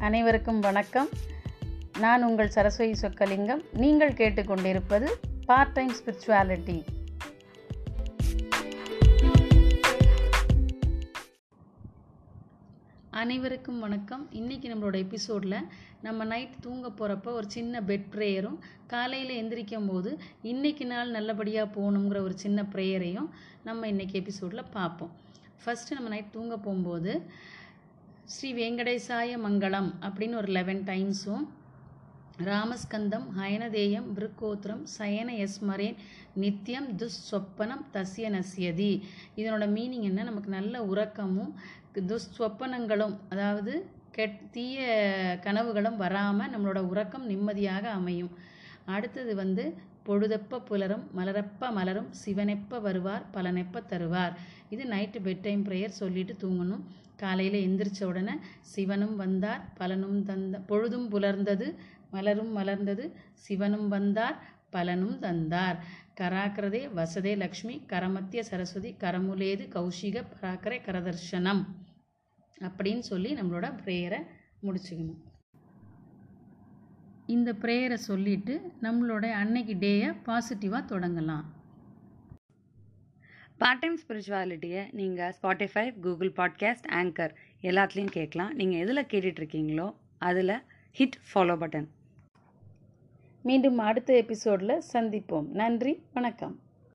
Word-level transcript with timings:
அனைவருக்கும் 0.00 0.60
வணக்கம். 0.60 1.08
நான் 1.98 2.22
உங்கள் 2.22 2.48
சரஸ்வதி 2.48 2.94
சொக்கலிங்கம். 3.00 3.64
நீங்கள் 3.72 4.12
கேட்டுக்கொண்டிருப்பது 4.12 5.06
பார்ட் 5.46 5.72
டைம் 5.72 5.92
ஸ்பிரிச்சுவாலிட்டி 5.94 6.84
அனைவருக்கும் 13.10 13.80
வணக்கம். 13.80 14.28
இன்றைக்கி 14.32 14.66
நம்மளோட 14.72 14.96
எபிசோடில் 14.96 15.58
நம்ம 16.02 16.24
நைட் 16.24 16.60
தூங்க 16.60 16.88
போகிறப்ப 16.88 17.32
ஒரு 17.32 17.50
சின்ன 17.50 17.80
பெட் 17.80 18.08
ப்ரேயரும் 18.10 18.58
காலையில் 18.86 19.36
எந்திரிக்கும் 19.42 19.86
போது 19.86 20.18
இன்றைக்கி 20.42 20.86
நாள் 20.86 21.10
நல்லபடியாக 21.10 21.80
போகணுங்கிற 21.80 22.20
ஒரு 22.20 22.38
சின்ன 22.38 22.62
ப்ரேயரையும் 22.62 23.28
நம்ம 23.64 23.86
இன்றைக்கி 23.86 24.12
எபிசோடில் 24.12 24.70
பார்ப்போம். 24.70 25.12
ஃபஸ்ட்டு 25.64 25.94
நம்ம 25.94 26.08
நைட் 26.08 26.30
தூங்க 26.30 26.56
போகும்போது 26.56 27.30
ஸ்ரீ 28.34 28.48
வெங்கடேசாய 28.54 29.34
மங்களம் 29.42 29.88
அப்படின்னு 30.06 30.36
ஒரு 30.38 30.48
லெவன் 30.56 30.80
டைம்ஸும் 30.88 31.44
ராமஸ்கந்தம் 32.48 33.26
ஹயனதேயம் 33.36 34.08
பிருக்கோத்திரம் 34.16 34.82
சயன 34.94 35.28
எஸ்மரேன் 35.44 36.00
நித்தியம் 36.42 36.88
துஸ்வப்பனம் 37.02 37.84
தசிய 37.94 38.30
நசியதி 38.36 38.90
இதனோட 39.40 39.66
மீனிங் 39.76 40.08
என்ன? 40.10 40.24
நமக்கு 40.30 40.50
நல்ல 40.56 40.82
உறக்கமும் 40.84 41.52
துஸ்வப்பனங்களும் 42.10 43.16
அதாவது 43.28 43.74
கெட் 44.18 44.42
தீய 44.50 44.80
கனவுகளும் 45.46 46.00
வராமல் 46.04 46.52
நம்மளோட 46.54 46.82
உறக்கம் 46.92 47.30
நிம்மதியாக 47.32 47.86
அமையும். 48.00 48.34
அடுத்தது 48.96 49.34
வந்து 49.34 49.64
பொழுதப்ப 50.08 50.62
புலரும் 50.68 51.06
மலரப்ப 51.18 51.72
மலரும் 51.78 52.12
சிவனெப்ப 52.24 52.80
வருவார் 52.80 53.24
பலனெப்ப 53.34 53.86
தருவார். 53.92 54.36
இது 54.74 54.84
நைட்டு 54.92 55.18
பெட் 55.26 55.44
டைம் 55.48 55.66
ப்ரேயர் 55.66 56.00
சொல்லிட்டு 56.02 56.34
தூங்கணும். 56.42 56.84
காலையில் 57.16 57.58
எந்திரிச்ச 57.66 58.00
உடனே 58.04 58.34
சிவனும் 58.74 59.16
வந்தார். 59.16 59.62
பலனும் 59.78 60.18
தந்த 60.24 60.60
பொழுதும் 60.70 61.08
புலர்ந்தது 61.12 61.68
மலரும் 62.10 62.52
மலர்ந்தது. 62.56 63.04
சிவனும் 63.46 63.88
வந்தார் 63.88 64.36
பலனும் 64.70 65.18
தந்தார். 65.18 65.78
கராக்கிரதே 66.20 66.82
வசதே 66.98 67.32
லக்ஷ்மி 67.36 67.74
கரமத்திய 67.88 68.42
சரஸ்வதி 68.50 68.90
கரமுலேது 69.00 69.64
கௌஷிக 69.76 70.24
பராக்கரை 70.34 70.78
கரதர்ஷனம் 70.86 71.62
அப்படின்னு 72.60 73.04
சொல்லி 73.10 73.30
நம்மளோட 73.34 73.66
ப்ரேயரை 73.84 74.20
முடிச்சுக்கணும். 74.62 75.18
இந்த 77.34 77.52
ப்ரேயரை 77.62 77.98
சொல்லிட்டு 78.10 78.54
நம்மளோட 78.82 79.24
அன்னைக்கு 79.32 79.74
டேயை 79.74 80.10
பாசிட்டிவாக 80.26 80.90
தொடங்கலாம். 80.92 81.44
பார்ட் 83.58 83.78
டைம் 83.78 83.98
ஸ்பிரிச்சுவாலிட்டியை 84.08 84.92
நீங்கள் 84.92 85.34
ஸ்பாட்டிஃபை 85.42 86.00
கூகுள் 86.00 86.32
பாட்காஸ்ட் 86.36 86.88
ஆங்கர் 86.90 87.30
எல்லாத்துலேயும் 87.62 88.10
கேட்கலாம். 88.10 88.54
நீங்கள் 88.54 88.80
எதில் 88.80 89.04
கேட்டுட்ருக்கீங்களோ 89.04 89.94
அதில் 90.18 90.62
ஹிட் 90.98 91.18
ஃபாலோ 91.28 91.56
பட்டன் 91.62 91.88
மீண்டும் 93.42 93.78
அடுத்த 93.78 94.16
எபிசோடில் 94.16 94.82
சந்திப்போம். 94.92 95.48
நன்றி 95.48 96.02
வணக்கம். 96.12 96.60